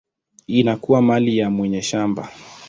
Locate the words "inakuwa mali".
0.47-1.37